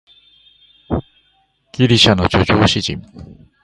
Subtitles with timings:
[1.73, 3.03] ギリシャの叙情詩人